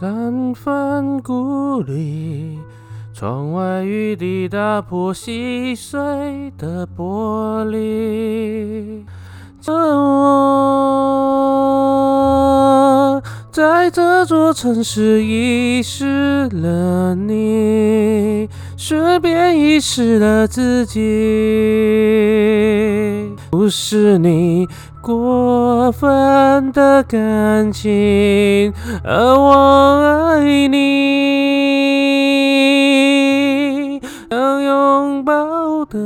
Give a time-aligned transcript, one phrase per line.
[0.00, 2.58] 三分孤立，
[3.12, 9.04] 窗外雨滴打破细碎的玻璃。
[9.60, 10.02] 这我
[13.52, 21.00] 在这座城市遗失了你，顺便遗失了自己。
[23.56, 24.66] 不是你
[25.00, 28.74] 过分的感情，
[29.04, 30.80] 而我爱你，
[34.28, 35.98] 能拥抱的。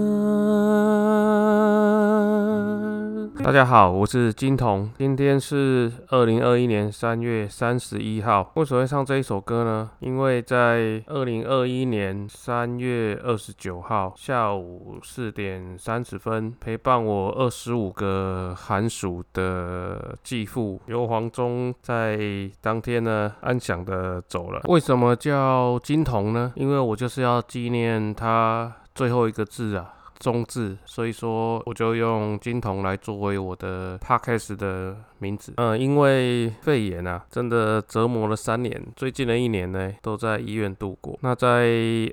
[3.44, 8.50] 大家好，我是金童，今天是二零二一年三月三十一号。
[8.56, 9.90] 为什么会唱这一首歌呢？
[10.00, 22.18] 因为在二零二一年三月二十九号下午四点三十分，陪伴我二十五个寒暑的继父刘黄忠，在
[22.60, 24.60] 当天呢安详的走了。
[24.64, 26.52] 为什么叫金童呢？
[26.56, 29.94] 因为我就是要纪念他最后一个字啊。
[30.18, 35.52] 中字，所以说我就用金童来作为我的 podcast 的名字。
[35.56, 41.18] 嗯，因为肺炎啊，真的折磨了三年，最近的一年呢，都在医院度过。
[41.22, 41.48] 那在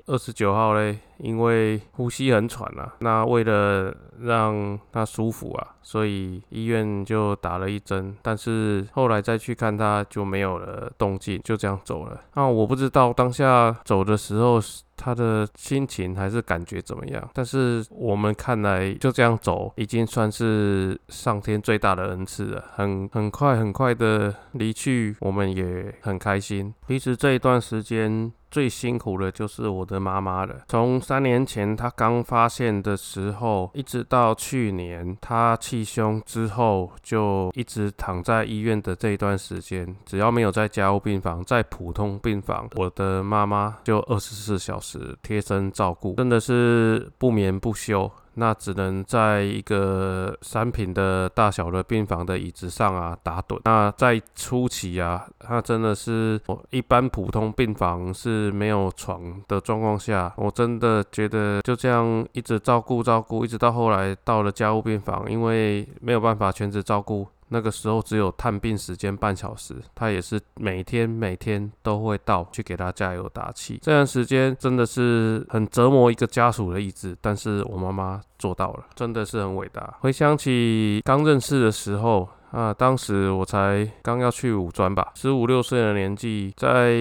[0.06, 8.16] 二十九号嘞，因为呼吸很喘啊，那为了让他舒服啊，所以医院就打了一针。
[8.22, 12.20] 但是后来再去看他，就没有了动静，就这样走了。
[12.34, 14.60] 那我不知道当下走的时候。
[14.98, 17.28] 他的心情还是感觉怎么样？
[17.34, 22.64] 但是我们看来就这样走，已经算是上天最大的恩赐了。
[22.74, 26.72] 很很快很快的离去，我们也很开心。
[26.88, 28.32] 其实这一段时间。
[28.56, 30.62] 最辛苦的就是我的妈妈了。
[30.68, 48.10] 从三年前她刚发现的时候，一直到去年她气胸之后，就一直躺在医院的这一段时间，只要没有在家务病房，在普通病房，我的妈妈就二十四小时贴身照顾，真的是不眠不休。
[48.36, 53.60] 那只能在一个三平的大小的病房的椅子上啊打盹。
[53.64, 67.26] 那在初期啊，他真的是我一般普通病房是没有床的状况下，我真的觉得就这样一直照顾照顾，一直到后来到了家务病房，因为没有办法全职照顾。
[67.48, 73.78] 那个时候只有探病时间半小时，他也是每天每天都会到去给他加油打气。
[73.82, 79.94] 这段时间真的是很折磨一个家属的意志，但是我妈妈做到了，真的是很伟大。
[80.00, 82.28] 回想起刚认识的时候。
[82.56, 86.96] 啊，当时我才刚要去五专吧，十五六岁的年纪，在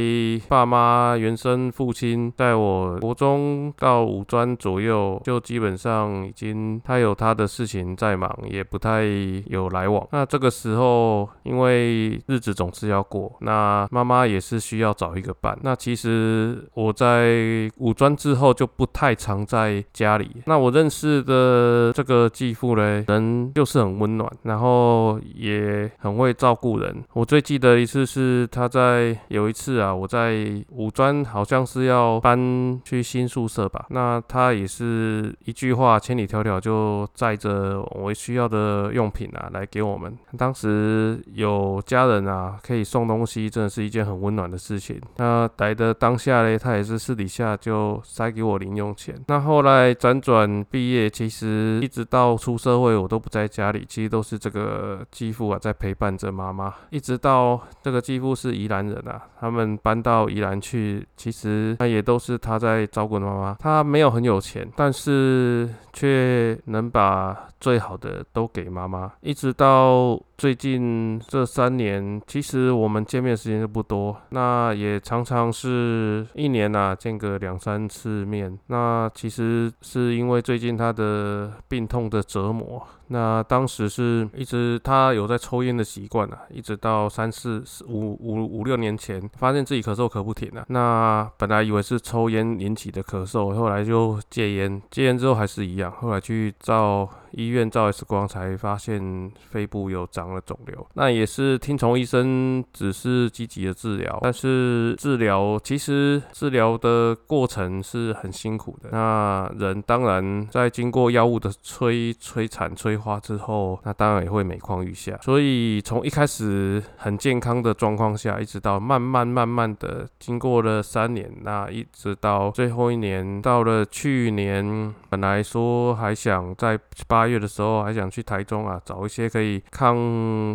[0.49, 9.05] 爸妈原生父亲在我国中到五专左右，就基本上已经他有他的事情在忙，也不太
[9.45, 10.05] 有来往。
[10.11, 15.57] 那这个时候，因为日子总是要过，那妈妈也是需要找一个伴。
[15.61, 20.29] 那其实我在五专之后就不太常在家里。
[20.47, 25.17] 那我认识的这个继父呢，人就是很温暖，然后。
[25.45, 27.03] 也很会照顾人。
[27.13, 33.85] 我最记得一次是他在有一次啊，我在五专好像是要搬去新宿舍吧。
[33.89, 40.17] 那他也是一句话千里迢迢就载着我需要的用品啊来给我们。
[40.37, 44.99] 当时有家人啊可以送东西，真的是一件很温暖的事情。
[45.17, 49.15] 那来的当下嘞，他也是私底下就塞给我零用钱。
[49.27, 55.05] 那后来辗转毕业，其实一直到出社会，我都不在家里，其实都是这个。
[55.11, 63.55] 继父啊，在陪伴着妈妈，一直到这个继父是宜兰人啊，他们搬到宜兰去，其实那也都是他在照顾妈妈。
[63.59, 69.11] 他没有很有钱，但是却能把最好的都给妈妈。
[69.19, 78.57] 一直到最近这三年，其实我们见面时间就不多，那也常常是一年呐见个两三次面。
[78.67, 82.81] 那其实是因为最近他的病痛的折磨。
[83.07, 90.65] 那当时是一直他有在抽烟的习惯啊，一直到三四五五五六年前，发现自己咳嗽咳不停了。
[90.67, 97.09] 那本来以为是抽烟引起的咳嗽，后来就戒烟，戒烟之后还是一样，后来去照。
[97.37, 108.87] 医院照 X 光才发现肺部有长了肿瘤，那也是听从医生指示积极的治疗，但是治疗其实治疗的过程是很辛苦的。
[108.93, 115.04] 那人当然在经过药物的摧摧残催化之后，那当然也会每况愈下。
[115.21, 127.27] 所以从一开始很健康的状况下，一直到慢慢慢慢的经过了三年，那一直到最后一年，到了去年，本来说还想在八。
[127.27, 129.95] 月的时候还想去台中啊，找一些可以抗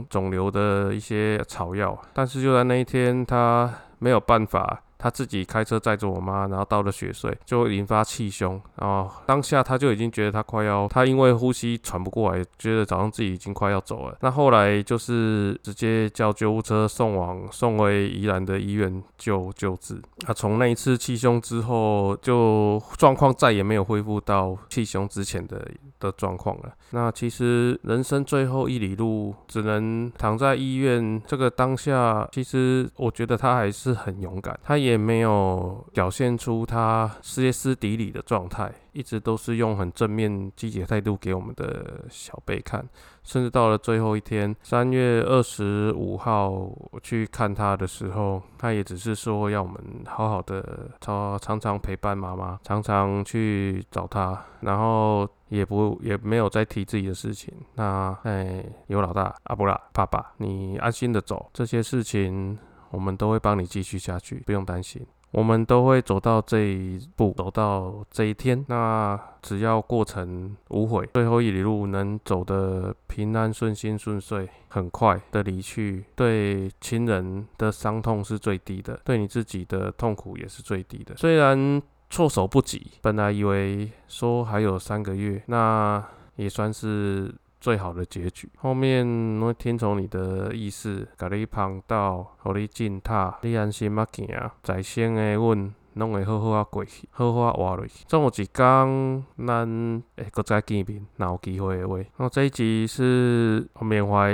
[0.09, 3.71] 肿瘤的一些草药，但是就在那一天他。
[4.03, 4.83] 没有办法。
[5.01, 14.19] 他自己开车载着我妈，然后到了雪隧，就引发气胸，然后当下他就已经觉得他快要，他因为呼吸喘不过来，觉得早上自己已经快要走了。
[14.21, 19.99] 那后来就是直接叫救护车送往送回宜兰的医院救救治。
[20.29, 25.67] 那从那一次气胸之后，就状况再也没有恢复到气胸之前的
[25.99, 26.75] 的状况了。
[26.91, 31.23] 那其实人生最后一里路，只能躺在医院。
[31.27, 34.90] 这个当下，其实我觉得他还是很勇敢，他也。
[34.91, 42.85] 也没有表现出他歇斯底里的状态，一直都是用很正面、积极态度给我们的小贝看。
[43.23, 46.69] 甚至到了最后一天，三月二十五号
[47.03, 49.77] 去看他的时候，他也只是说要我们
[50.07, 57.55] 好好的，常常常陪伴妈妈，常常去找他，然后也不也没有再提自己的事情。
[57.75, 62.59] 那哎，有老大阿布拉爸爸，你安心的走，这些事情。
[62.91, 65.07] 我们都会帮你继续下去，不用担心。
[65.33, 68.65] 我们都会走到这一步，走到这一天。
[68.67, 81.17] 那只要过程无悔，最后一里路能走得平安顺心顺遂，很快的离去，对亲人的伤痛是最低的，对你自己的痛苦也是最低的。
[81.17, 86.05] 虽然措手不及，本来以为说还有三个月，那
[86.35, 87.33] 也算是。
[87.61, 89.07] 最好的结局，后面
[89.39, 94.27] 我听从你的意思，甲你旁道，互你进塔，你安心啊行，
[94.63, 98.05] 在先的阮拢会好好啊过去，好好啊活落去。
[98.09, 101.99] 总有一天，咱会搁再见面，若有机会的话。
[102.17, 104.33] 那这一集是缅怀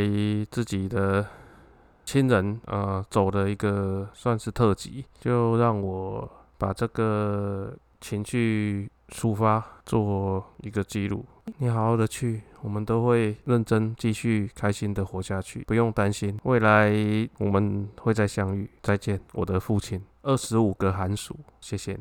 [0.50, 1.26] 自己的
[2.04, 11.24] 亲人，呃，走的一个算是特辑，就让我把这个情绪抒发，做一个记录。
[11.58, 16.92] 你好好的去，我们都会认真继续开心的活下去，不用担心，未来
[17.38, 18.68] 我们会再相遇。
[18.82, 20.02] 再见，我的父亲。
[20.22, 22.00] 二十五个寒暑，谢谢你。